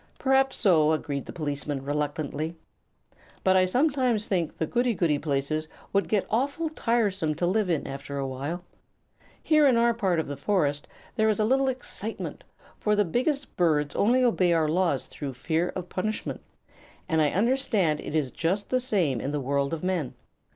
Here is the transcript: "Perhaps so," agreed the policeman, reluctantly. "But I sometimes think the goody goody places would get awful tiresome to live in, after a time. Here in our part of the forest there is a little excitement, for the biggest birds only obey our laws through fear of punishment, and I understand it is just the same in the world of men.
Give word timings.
"Perhaps 0.17 0.57
so," 0.57 0.93
agreed 0.93 1.27
the 1.27 1.31
policeman, 1.31 1.85
reluctantly. 1.85 2.55
"But 3.43 3.55
I 3.55 3.67
sometimes 3.67 4.25
think 4.25 4.57
the 4.57 4.65
goody 4.65 4.95
goody 4.95 5.19
places 5.19 5.67
would 5.93 6.09
get 6.09 6.25
awful 6.31 6.69
tiresome 6.69 7.35
to 7.35 7.45
live 7.45 7.69
in, 7.69 7.85
after 7.85 8.19
a 8.19 8.27
time. 8.27 8.61
Here 9.43 9.67
in 9.67 9.77
our 9.77 9.93
part 9.93 10.19
of 10.19 10.27
the 10.27 10.35
forest 10.35 10.87
there 11.17 11.29
is 11.29 11.39
a 11.39 11.45
little 11.45 11.67
excitement, 11.69 12.43
for 12.79 12.95
the 12.95 13.05
biggest 13.05 13.55
birds 13.55 13.95
only 13.95 14.23
obey 14.23 14.53
our 14.53 14.67
laws 14.67 15.05
through 15.05 15.33
fear 15.35 15.69
of 15.75 15.87
punishment, 15.89 16.41
and 17.07 17.21
I 17.21 17.29
understand 17.29 17.99
it 18.01 18.15
is 18.15 18.31
just 18.31 18.69
the 18.69 18.79
same 18.79 19.21
in 19.21 19.29
the 19.29 19.39
world 19.39 19.71
of 19.71 19.83
men. 19.83 20.15